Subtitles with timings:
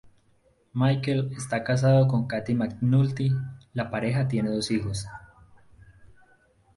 [0.73, 3.33] Michael está casado con Katie McNulty,
[3.75, 5.05] la pareja tiene dos hijos.